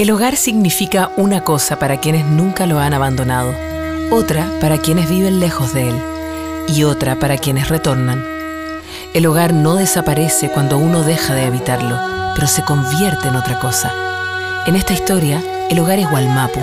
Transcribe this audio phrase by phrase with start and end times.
[0.00, 3.52] El hogar significa una cosa para quienes nunca lo han abandonado,
[4.10, 6.02] otra para quienes viven lejos de él
[6.68, 8.24] y otra para quienes retornan.
[9.12, 12.00] El hogar no desaparece cuando uno deja de habitarlo,
[12.34, 13.92] pero se convierte en otra cosa.
[14.64, 16.60] En esta historia, el hogar es Gualmapu,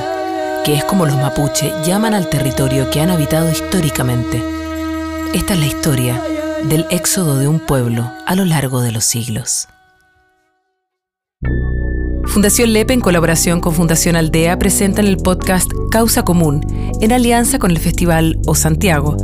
[0.65, 4.41] que es como los mapuche llaman al territorio que han habitado históricamente.
[5.35, 6.23] Esta es la historia
[6.63, 9.67] del éxodo de un pueblo a lo largo de los siglos.
[12.27, 16.65] Fundación LEP en colaboración con Fundación Aldea presentan el podcast Causa Común
[17.01, 19.17] en alianza con el Festival O Santiago,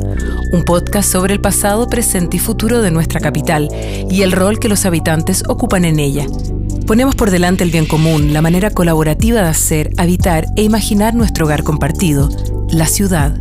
[0.52, 3.70] un podcast sobre el pasado, presente y futuro de nuestra capital
[4.10, 6.26] y el rol que los habitantes ocupan en ella.
[6.88, 11.46] Ponemos por delante el bien común, la manera colaborativa de hacer, habitar e imaginar nuestro
[11.46, 12.30] hogar compartido,
[12.70, 13.38] la ciudad.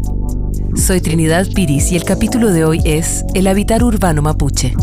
[0.75, 4.75] Soy Trinidad Piris y el capítulo de hoy es El habitar urbano mapuche.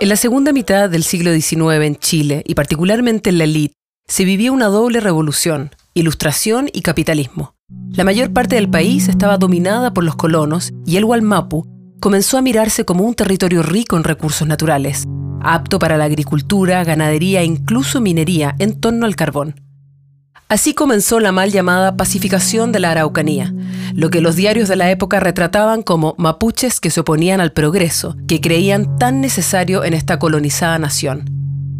[0.00, 3.74] En la segunda mitad del siglo XIX en Chile, y particularmente en la elite,
[4.08, 7.54] se vivía una doble revolución, ilustración y capitalismo.
[7.90, 11.66] La mayor parte del país estaba dominada por los colonos y el Gualmapu
[12.00, 15.04] comenzó a mirarse como un territorio rico en recursos naturales,
[15.42, 19.54] apto para la agricultura, ganadería e incluso minería en torno al carbón.
[20.50, 23.54] Así comenzó la mal llamada pacificación de la Araucanía,
[23.94, 28.16] lo que los diarios de la época retrataban como mapuches que se oponían al progreso,
[28.26, 31.30] que creían tan necesario en esta colonizada nación.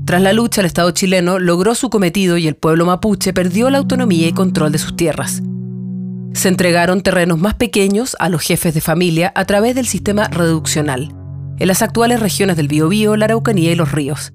[0.05, 3.79] Tras la lucha, el Estado chileno logró su cometido y el pueblo mapuche perdió la
[3.79, 5.43] autonomía y control de sus tierras.
[6.33, 11.13] Se entregaron terrenos más pequeños a los jefes de familia a través del sistema reduccional,
[11.59, 14.33] en las actuales regiones del Biobío, la Araucanía y los ríos.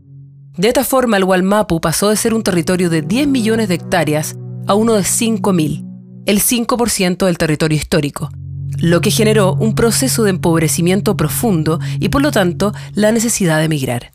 [0.58, 4.38] De esta forma, el Gualmapu pasó de ser un territorio de 10 millones de hectáreas
[4.68, 5.86] a uno de 5.000,
[6.26, 8.30] el 5% del territorio histórico,
[8.78, 13.66] lo que generó un proceso de empobrecimiento profundo y por lo tanto la necesidad de
[13.66, 14.14] emigrar.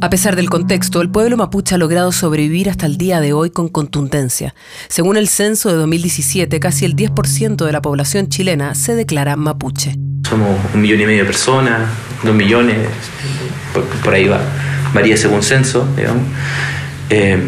[0.00, 3.50] A pesar del contexto, el pueblo mapuche ha logrado sobrevivir hasta el día de hoy
[3.50, 4.54] con contundencia.
[4.88, 9.94] Según el censo de 2017, casi el 10% de la población chilena se declara mapuche.
[10.26, 11.86] Somos un millón y medio de personas,
[12.24, 12.88] dos millones,
[14.02, 14.40] por ahí va
[14.94, 16.24] varía según censo, digamos,
[17.10, 17.38] eh,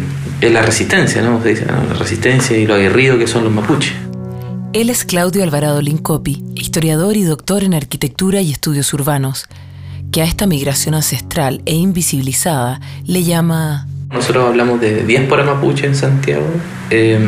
[0.41, 1.41] es la resistencia, ¿no?
[1.43, 3.93] La resistencia y lo aguerrido que son los mapuches.
[4.73, 9.45] Él es Claudio Alvarado Lincopi, historiador y doctor en arquitectura y estudios urbanos,
[10.11, 13.87] que a esta migración ancestral e invisibilizada le llama...
[14.11, 16.45] Nosotros hablamos de diáspora mapuche en Santiago,
[16.89, 17.19] eh,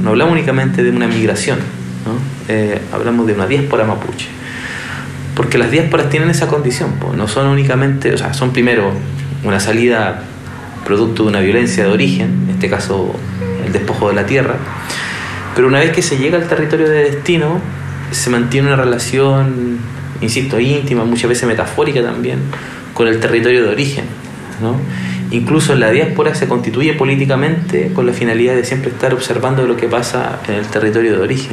[0.00, 2.52] no hablamos únicamente de una migración, ¿no?
[2.52, 4.28] Eh, hablamos de una diáspora mapuche
[5.34, 8.92] porque las diásporas tienen esa condición, no son únicamente, o sea, son primero
[9.44, 10.22] una salida
[10.84, 13.14] producto de una violencia de origen, en este caso
[13.64, 14.56] el despojo de la tierra,
[15.54, 17.60] pero una vez que se llega al territorio de destino,
[18.10, 19.78] se mantiene una relación,
[20.20, 22.38] insisto, íntima, muchas veces metafórica también,
[22.94, 24.04] con el territorio de origen.
[24.60, 24.76] ¿no?
[25.30, 29.88] Incluso la diáspora se constituye políticamente con la finalidad de siempre estar observando lo que
[29.88, 31.52] pasa en el territorio de origen.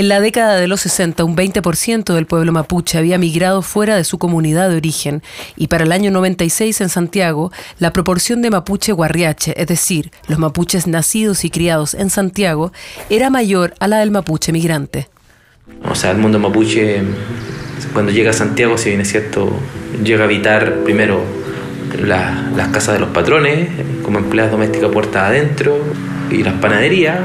[0.00, 4.04] En la década de los 60, un 20% del pueblo mapuche había migrado fuera de
[4.04, 5.22] su comunidad de origen
[5.58, 10.38] y para el año 96 en Santiago, la proporción de mapuche guarriache, es decir, los
[10.38, 12.72] mapuches nacidos y criados en Santiago,
[13.10, 15.10] era mayor a la del mapuche migrante.
[15.86, 17.02] O sea, el mundo mapuche,
[17.92, 19.52] cuando llega a Santiago, si bien es cierto,
[20.02, 21.22] llega a habitar primero
[22.06, 23.68] las casas de los patrones,
[24.02, 25.76] como empleadas domésticas puertas adentro,
[26.30, 27.18] y las panaderías,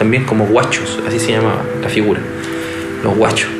[0.00, 2.20] también como guachos, así se llamaba la figura,
[3.04, 3.50] los guachos.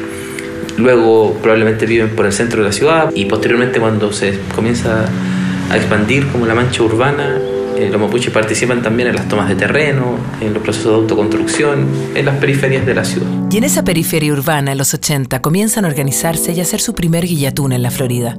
[0.78, 5.04] Luego probablemente viven por el centro de la ciudad y posteriormente cuando se comienza
[5.70, 7.38] a expandir como la mancha urbana,
[7.76, 11.86] eh, los mapuches participan también en las tomas de terreno, en los procesos de autoconstrucción,
[12.14, 13.28] en las periferias de la ciudad.
[13.50, 16.94] Y en esa periferia urbana, en los 80, comienzan a organizarse y a hacer su
[16.94, 18.38] primer guillatún en la Florida.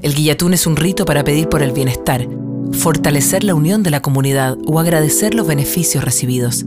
[0.00, 2.26] El guillatún es un rito para pedir por el bienestar,
[2.72, 6.64] fortalecer la unión de la comunidad o agradecer los beneficios recibidos.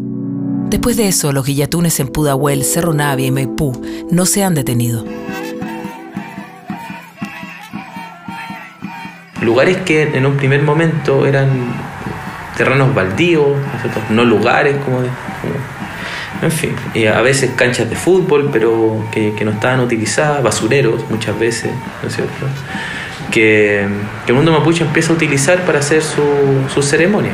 [0.69, 3.81] Después de eso, los guillatunes en Pudahuel, Cerro Navia y Maipú
[4.11, 5.03] no se han detenido.
[9.41, 11.49] Lugares que en un primer momento eran
[12.55, 13.57] terrenos baldíos,
[14.11, 14.99] no lugares como,
[16.43, 21.39] en fin, y a veces canchas de fútbol, pero que, no estaban utilizadas, basureros muchas
[21.39, 21.71] veces,
[22.03, 22.45] ¿no es cierto?
[23.31, 23.87] Que,
[24.27, 26.21] el mundo mapuche empieza a utilizar para hacer su,
[26.71, 27.33] su ceremonia.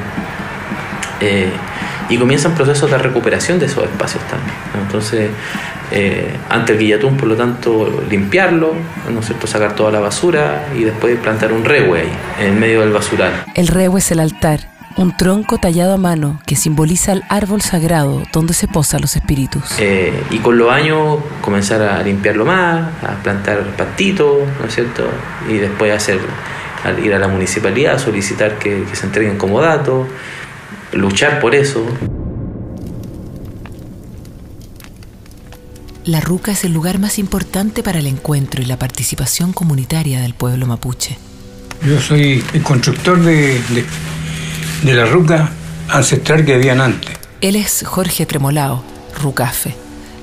[1.19, 1.49] Eh,
[2.09, 4.55] y comienzan procesos de recuperación de esos espacios también.
[4.81, 5.29] Entonces,
[5.91, 8.73] eh, ante el guillatún, por lo tanto, limpiarlo,
[9.11, 9.47] ¿no es cierto?
[9.47, 13.45] sacar toda la basura y después plantar un rehue ahí, en medio del basural.
[13.53, 14.61] El rehue es el altar,
[14.97, 19.63] un tronco tallado a mano que simboliza el árbol sagrado donde se posan los espíritus.
[19.79, 25.07] Eh, y con los años comenzar a limpiarlo más, a plantar pastitos, ¿no es cierto?
[25.49, 26.19] Y después hacer,
[27.03, 30.07] ir a la municipalidad, solicitar que, que se entreguen como datos,
[30.91, 31.85] luchar por eso.
[36.05, 40.35] La Ruca es el lugar más importante para el encuentro y la participación comunitaria del
[40.35, 41.17] pueblo mapuche.
[41.83, 43.59] Yo soy el constructor de,
[44.83, 45.49] de, la ruca
[45.89, 47.17] ancestral que habían antes.
[47.41, 48.83] Él es Jorge Tremolao,
[49.19, 49.75] Rucafe,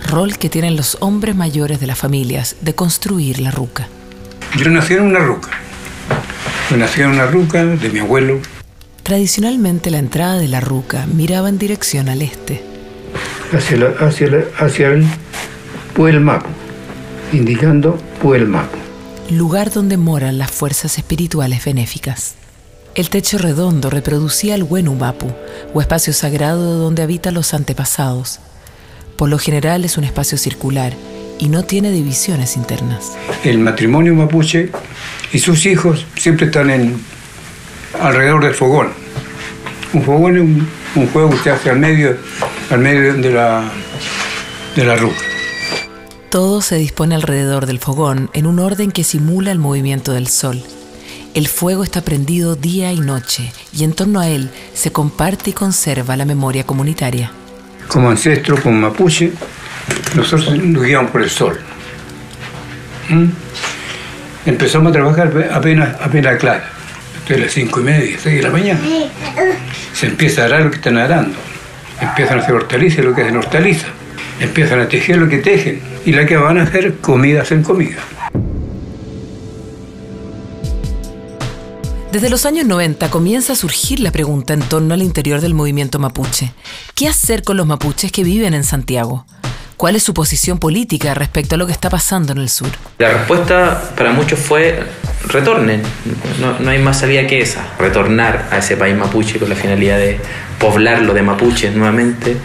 [0.09, 3.88] rol que tienen los hombres mayores de las familias de construir la ruca.
[4.56, 5.50] Yo nací en una ruca.
[6.70, 8.41] Yo nací en una ruca de mi abuelo.
[9.02, 12.62] Tradicionalmente la entrada de la ruca miraba en dirección al este.
[13.52, 15.04] Hacia, hacia, hacia el
[15.94, 16.49] Puelmaco,
[17.32, 18.82] indicando Puelmaco
[19.37, 22.34] lugar donde moran las fuerzas espirituales benéficas.
[22.94, 25.32] El techo redondo reproducía el Huenumapu,
[25.72, 28.40] o espacio sagrado donde habitan los antepasados.
[29.16, 30.93] Por lo general es un espacio circular
[31.38, 33.12] y no tiene divisiones internas.
[33.44, 34.70] El matrimonio mapuche
[35.32, 37.00] y sus hijos siempre están en,
[38.00, 38.89] alrededor del fogón.
[39.93, 42.17] Un fogón es un, juego que se hace al medio,
[42.71, 43.65] al medio de la,
[44.77, 45.21] de la ruca.
[46.31, 50.62] Todo se dispone alrededor del fogón en un orden que simula el movimiento del sol.
[51.35, 55.53] El fuego está prendido día y noche y en torno a él se comparte y
[55.53, 57.33] conserva la memoria comunitaria.
[57.88, 59.33] Como ancestro, como mapuche,
[60.15, 61.59] nosotros nos guiamos por el sol.
[63.09, 63.29] ¿Mm?
[64.47, 66.71] Empezamos a trabajar apenas, apenas clara,
[67.29, 68.81] de las cinco y media, seis de la mañana.
[69.93, 71.37] Se empieza a arar lo que están arando.
[72.01, 73.91] Empiezan a hacer hortalizas lo que hacen hortalizas
[74.41, 77.99] empiezan a tejer lo que tejen y la que van a hacer comidas en comida.
[82.11, 85.99] Desde los años 90 comienza a surgir la pregunta en torno al interior del movimiento
[85.99, 86.53] mapuche.
[86.95, 89.25] ¿Qué hacer con los mapuches que viven en Santiago?
[89.79, 92.69] ¿Cuál es su posición política respecto a lo que está pasando en el sur?
[92.99, 94.85] La respuesta para muchos fue
[95.29, 95.83] retornen.
[96.41, 97.65] No, no, hay más salida que esa.
[97.79, 100.19] Retornar a ese país mapuche con la finalidad de
[100.59, 102.37] poblarlo de mapuches nuevamente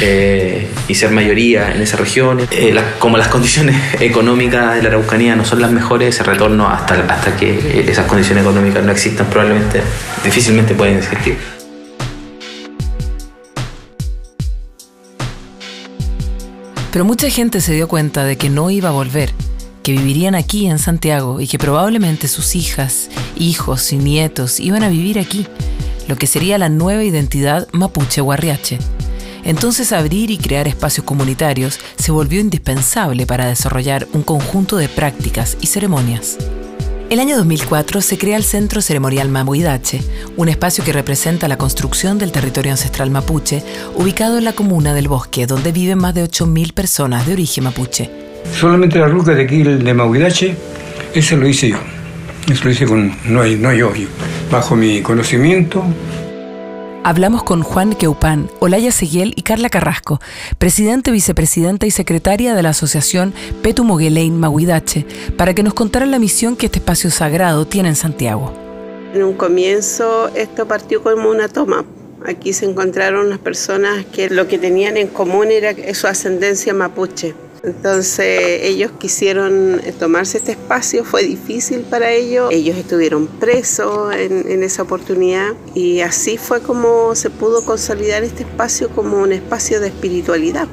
[0.00, 2.40] eh, y ser mayoría en esa región.
[2.50, 6.94] Eh, como las condiciones económicas de la Araucanía no son las mejores, ese retorno hasta,
[6.94, 9.80] hasta que esas condiciones económicas no existan probablemente
[10.24, 11.36] difícilmente pueden existir.
[16.92, 19.32] Pero mucha gente se dio cuenta de que no iba a volver,
[19.82, 24.88] que vivirían aquí en Santiago y que probablemente sus hijas, hijos y nietos iban a
[24.88, 25.46] vivir aquí,
[26.08, 28.78] lo que sería la nueva identidad mapuche guarriache.
[29.44, 35.56] Entonces abrir y crear espacios comunitarios se volvió indispensable para desarrollar un conjunto de prácticas
[35.60, 36.36] y ceremonias.
[37.10, 40.02] El año 2004 se crea el Centro Ceremonial Mamuidache,
[40.36, 43.64] un espacio que representa la construcción del territorio ancestral mapuche,
[43.96, 48.27] ubicado en la comuna del Bosque, donde viven más de 8.000 personas de origen mapuche.
[48.52, 50.56] Solamente la ruca de aquí, de Mamuidache,
[51.14, 51.78] ese lo hice yo.
[52.50, 54.08] Eso lo hice con, no, no yo, yo,
[54.50, 55.84] bajo mi conocimiento,
[57.08, 60.20] Hablamos con Juan Queupán, Olaya Seguiel y Carla Carrasco,
[60.58, 65.06] presidente, vicepresidenta y secretaria de la asociación Petu Moguelein Mahuidache,
[65.38, 68.52] para que nos contaran la misión que este espacio sagrado tiene en Santiago.
[69.14, 71.82] En un comienzo esto partió como una toma.
[72.26, 77.34] Aquí se encontraron unas personas que lo que tenían en común era su ascendencia mapuche
[77.62, 84.62] entonces ellos quisieron eh, tomarse este espacio, fue difícil para ellos, ellos estuvieron presos en,
[84.62, 89.88] esa oportunidad y así fue como se pudo consolidar este espacio como un espacio de
[89.88, 90.68] espiritualidad.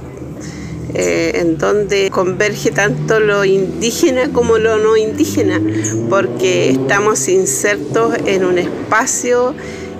[0.98, 5.62] Eh, en donde converge tanto lo indígena como lo no indígena,
[6.10, 9.54] porque estamos insertos en un espacio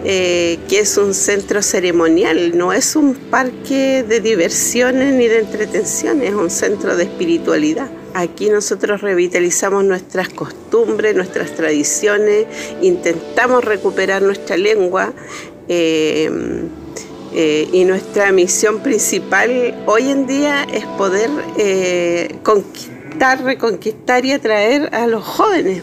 [0.08, 6.30] eh, que es un centro ceremonial, no es un parque de diversiones ni de entretenciones,
[6.30, 7.90] es un centro de espiritualidad.
[8.14, 12.46] Aquí nosotros revitalizamos nuestras costumbres, nuestras tradiciones,
[12.84, 15.12] intentamos recuperar nuestra lengua
[15.68, 16.30] eh,
[17.34, 21.32] eh, y nuestra misión principal hoy en día es poder
[22.44, 25.82] conquistar, reconquistar y atraer a los jóvenes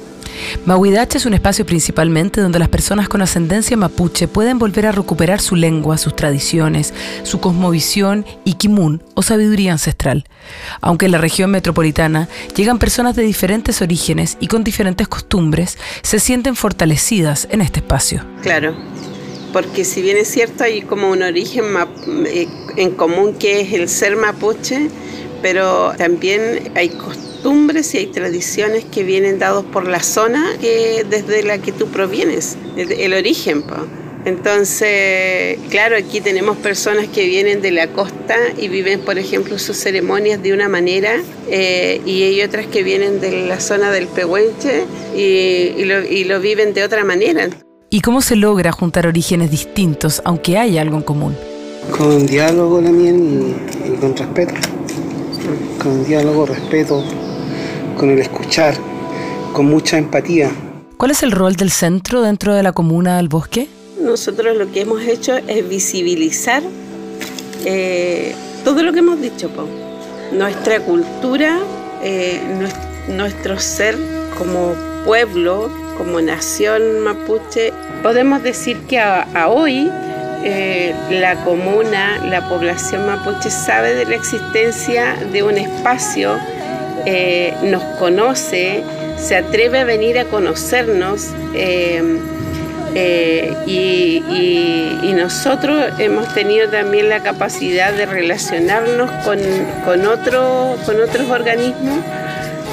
[0.65, 5.41] Mahuidache es un espacio principalmente donde las personas con ascendencia mapuche pueden volver a recuperar
[5.41, 10.25] su lengua, sus tradiciones, su cosmovisión y kimun o sabiduría ancestral.
[10.81, 16.19] Aunque en la región metropolitana llegan personas de diferentes orígenes y con diferentes costumbres, se
[16.19, 18.25] sienten fortalecidas en este espacio.
[18.43, 18.75] Claro,
[19.53, 21.65] porque si bien es cierto hay como un origen
[22.27, 24.89] eh, en común que es el ser mapuche,
[25.43, 31.05] pero también hay costumbres costumbres y hay tradiciones que vienen dados por la zona que,
[31.09, 33.65] desde la que tú provienes, el, origen.
[34.25, 39.77] Entonces, claro, aquí tenemos personas que vienen de la costa y viven, por ejemplo, sus
[39.77, 44.85] ceremonias de una manera eh, y hay otras que vienen de la zona del Pehuenche
[45.17, 45.85] y,
[46.25, 47.51] lo, viven de otra manera.
[47.91, 51.37] ¿Y cómo se logra juntar orígenes distintos, aunque haya algo en común?
[51.91, 54.55] Con diálogo también y, con respeto.
[55.83, 57.05] Con diálogo, respeto,
[58.03, 58.75] con el escuchar,
[59.53, 60.51] con mucha empatía.
[60.97, 63.69] ¿Cuál es el rol del centro dentro de la comuna del bosque?
[64.01, 66.65] nosotros lo que hemos hecho es visibilizar
[67.65, 69.49] eh, todo lo que hemos dicho,
[70.33, 71.61] nuestra cultura,
[72.03, 72.41] eh,
[73.07, 73.97] nuestro ser
[74.37, 77.73] como pueblo, como nación mapuche.
[78.03, 79.89] Podemos decir que a, hoy
[80.43, 86.37] eh, la comuna, la población mapuche sabe de la existencia de un espacio,
[87.63, 88.83] nos conoce,
[89.17, 91.31] se atreve a venir a conocernos.
[92.95, 99.39] Eh, y, nosotros hemos tenido también la capacidad de relacionarnos con,
[99.85, 102.01] con, otro, con otros organismos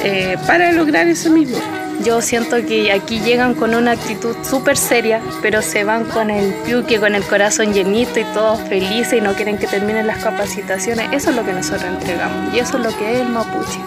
[0.04, 1.60] eh, para lograr eso mismo.
[2.04, 6.54] Yo siento que aquí llegan con una actitud súper seria, pero se van con el
[6.66, 11.10] piuque, con el corazón llenito y todos felices y no quieren que terminen las capacitaciones.
[11.12, 13.80] Eso es lo que nosotros entregamos y eso es lo que es el mapuche.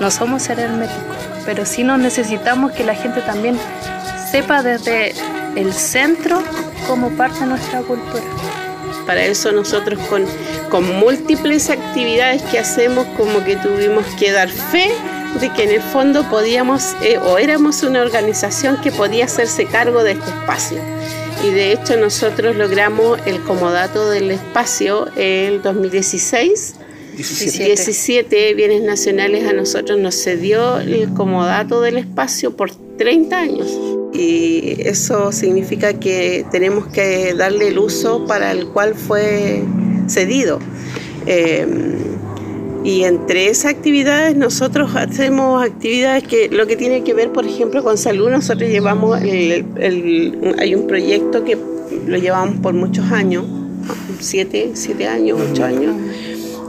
[0.00, 3.58] No somos herméticos, pero sí nos necesitamos que la gente también
[4.30, 5.14] sepa desde
[5.56, 6.42] el centro
[6.86, 8.24] como parte de nuestra cultura.
[9.06, 10.24] Para eso nosotros con,
[10.68, 14.90] con múltiples actividades que hacemos como que tuvimos que dar fe
[15.40, 20.02] de que en el fondo podíamos eh, o éramos una organización que podía hacerse cargo
[20.02, 20.78] de este espacio.
[21.44, 26.76] Y de hecho nosotros logramos el comodato del espacio el 2016.
[27.16, 27.64] 17.
[27.64, 33.78] 17 bienes nacionales a nosotros nos cedió el comodato del espacio por 30 años
[34.12, 39.62] y eso significa que tenemos que darle el uso para el cual fue
[40.08, 40.58] cedido.
[41.26, 41.96] Em,
[42.84, 47.82] y entre esas actividades nosotros hacemos actividades que lo que tiene que ver, por ejemplo,
[47.82, 51.56] con salud, nosotros llevamos, hay un proyecto que
[52.06, 53.44] lo llevamos por muchos años,
[54.20, 55.94] siete, siete años, ocho años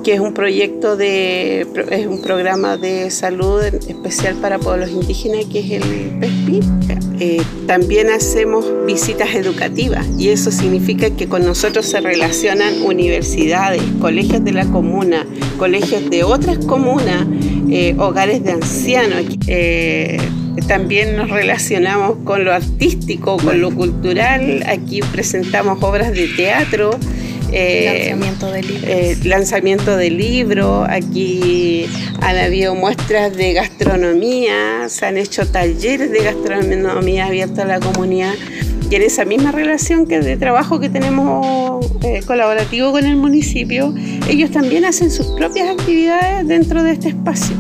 [0.08, 5.60] que es un proyecto de, es un programa de salud especial para pueblos indígenas, que
[5.60, 6.60] es el PESPI.
[7.20, 14.46] Eh, también hacemos visitas educativas y eso significa que con nosotros se relacionan universidades, colegios
[14.46, 15.26] de la comuna,
[15.58, 17.28] colegios de otras comunas,
[17.70, 19.26] eh, hogares de ancianos.
[19.48, 20.20] Eh,
[20.70, 24.64] también nos relacionamos con lo artístico, con lo cultural.
[24.68, 26.92] Aquí presentamos obras de teatro.
[27.52, 28.90] Eh, lanzamiento de libros.
[28.90, 30.88] Eh, lanzamiento de libros.
[30.90, 31.86] Aquí
[32.22, 38.34] han habido muestras de gastronomía, se han hecho talleres de gastronomía abiertos a la comunidad.
[38.90, 43.94] Y en esa misma relación que de trabajo que tenemos eh, colaborativo con el municipio,
[44.30, 47.56] ellos también hacen sus propias actividades dentro de este espacio.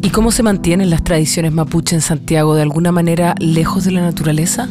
[0.00, 4.00] ¿Y cómo se mantienen las tradiciones mapuche en Santiago de alguna manera lejos de la
[4.00, 4.68] naturaleza?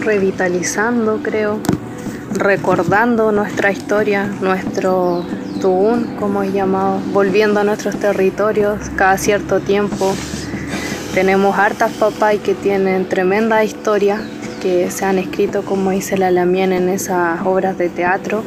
[0.00, 1.60] Revitalizando, creo
[2.34, 5.24] recordando nuestra historia, nuestro
[5.60, 10.14] Tubún, como es llamado, volviendo a nuestros territorios cada cierto tiempo.
[11.14, 14.20] Tenemos hartas papás que tienen tremenda historia,
[14.60, 18.42] que se han escrito, como dice la Lamien, en esas obras de teatro.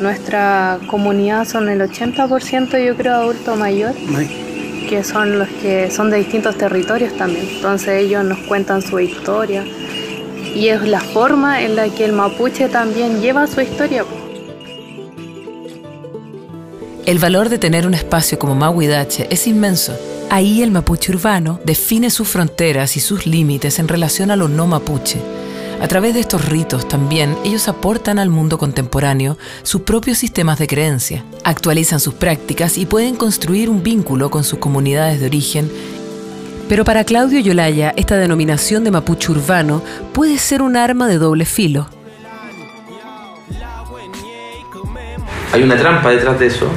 [0.00, 3.94] Nuestra comunidad son el 80% yo creo adulto mayor,
[4.88, 7.46] que son los que son de distintos territorios también.
[7.56, 9.62] Entonces ellos nos cuentan su historia,
[10.54, 14.04] y es la forma en la que el mapuche también lleva su historia.
[17.06, 19.98] El valor de tener un espacio como Mahuidache es inmenso.
[20.30, 24.66] Ahí el mapuche urbano define sus fronteras y sus límites en relación a lo no
[24.66, 25.20] mapuche.
[25.80, 30.66] A través de estos ritos también ellos aportan al mundo contemporáneo sus propios sistemas de
[30.66, 35.70] creencia, actualizan sus prácticas y pueden construir un vínculo con sus comunidades de origen
[36.70, 41.44] pero para Claudio Yolaya, esta denominación de mapuche urbano puede ser un arma de doble
[41.44, 41.88] filo.
[45.52, 46.70] Hay una trampa detrás de eso,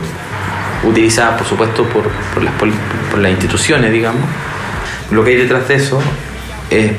[0.84, 4.24] utilizada por supuesto por, las, instituciones, digamos.
[5.12, 6.02] Lo que hay detrás de eso
[6.72, 6.94] es,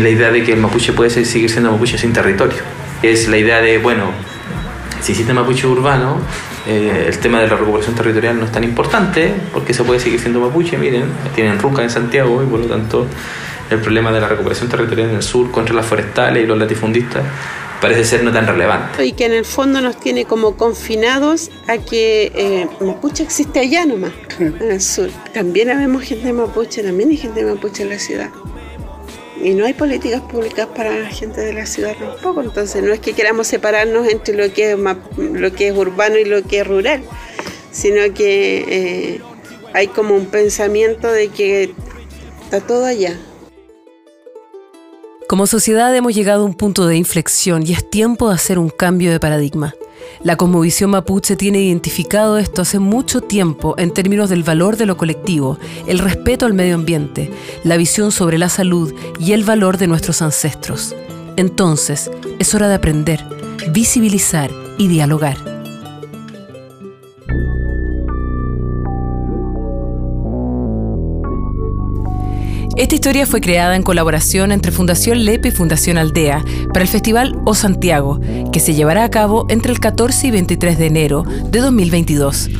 [0.00, 2.62] la idea de que el mapuche puede seguir siendo mapuche sin territorio.
[3.02, 4.12] Es la idea de, bueno,
[5.00, 6.20] si existe mapuche urbano,
[6.66, 10.18] eh, el tema de la recuperación territorial no es tan importante porque se puede seguir
[10.20, 11.04] siendo mapuche, miren,
[11.34, 13.06] tienen Ruca en Santiago y por lo tanto
[13.70, 17.22] el problema de la recuperación territorial en el sur contra las forestales y los latifundistas
[17.80, 19.04] parece ser no tan relevante.
[19.04, 23.84] Y que en el fondo nos tiene como confinados a que eh, mapuche existe allá
[23.84, 25.10] nomás, en el sur.
[25.34, 28.30] También habemos gente mapuche, también hay gente mapuche en la ciudad.
[29.44, 32.40] Y no hay políticas públicas para la gente de la ciudad tampoco.
[32.40, 36.24] Entonces no es que queramos separarnos entre lo que es, lo que es urbano y
[36.24, 37.02] lo que es rural,
[37.70, 39.20] sino que eh,
[39.74, 41.74] hay como un pensamiento de que
[42.42, 43.18] está todo allá.
[45.28, 48.70] Como sociedad hemos llegado a un punto de inflexión y es tiempo de hacer un
[48.70, 49.74] cambio de paradigma.
[50.22, 54.96] La cosmovisión mapuche tiene identificado esto hace mucho tiempo en términos del valor de lo
[54.96, 57.30] colectivo, el respeto al medio ambiente,
[57.62, 60.94] la visión sobre la salud y el valor de nuestros ancestros.
[61.36, 63.24] Entonces, es hora de aprender,
[63.72, 65.53] visibilizar y dialogar.
[72.76, 77.40] Esta historia fue creada en colaboración entre Fundación Lepe y Fundación Aldea para el Festival
[77.44, 78.20] O Santiago,
[78.52, 82.50] que se llevará a cabo entre el 14 y 23 de enero de 2022.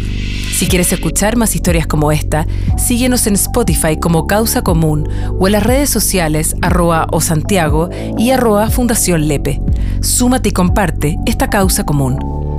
[0.55, 2.47] Si quieres escuchar más historias como esta,
[2.79, 8.31] síguenos en Spotify como Causa Común o en las redes sociales arroba o Santiago y
[8.31, 9.61] arroba Fundación Lepe.
[10.01, 12.54] Súmate y comparte esta causa común.